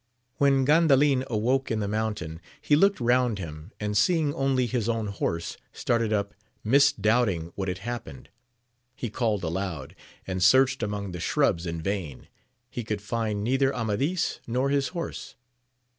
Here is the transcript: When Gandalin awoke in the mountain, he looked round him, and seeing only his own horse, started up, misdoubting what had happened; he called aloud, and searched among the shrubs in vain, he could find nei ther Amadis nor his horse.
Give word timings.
When 0.37 0.65
Gandalin 0.65 1.23
awoke 1.27 1.69
in 1.69 1.79
the 1.79 1.87
mountain, 1.87 2.41
he 2.59 2.75
looked 2.75 2.99
round 2.99 3.37
him, 3.37 3.71
and 3.79 3.95
seeing 3.95 4.33
only 4.33 4.65
his 4.65 4.89
own 4.89 5.05
horse, 5.05 5.57
started 5.73 6.11
up, 6.11 6.33
misdoubting 6.63 7.51
what 7.53 7.67
had 7.67 7.77
happened; 7.77 8.29
he 8.95 9.11
called 9.11 9.43
aloud, 9.43 9.93
and 10.25 10.43
searched 10.43 10.81
among 10.81 11.11
the 11.11 11.19
shrubs 11.19 11.67
in 11.67 11.83
vain, 11.83 12.27
he 12.67 12.83
could 12.83 12.99
find 12.99 13.43
nei 13.43 13.57
ther 13.57 13.71
Amadis 13.75 14.39
nor 14.47 14.71
his 14.71 14.87
horse. 14.87 15.35